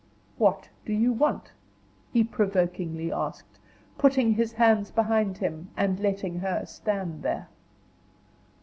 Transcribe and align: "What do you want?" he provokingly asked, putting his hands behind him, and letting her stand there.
"What 0.39 0.67
do 0.83 0.93
you 0.93 1.13
want?" 1.13 1.51
he 2.11 2.23
provokingly 2.23 3.11
asked, 3.13 3.59
putting 3.99 4.33
his 4.33 4.53
hands 4.53 4.89
behind 4.89 5.37
him, 5.37 5.69
and 5.77 5.99
letting 5.99 6.39
her 6.39 6.65
stand 6.65 7.21
there. 7.21 7.49